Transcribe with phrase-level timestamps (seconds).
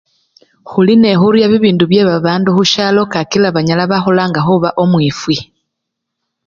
[0.69, 5.37] Khulinekhurya bibindu byebabandu khusyalo kakila banyala bakhulanga khuba omwifwi.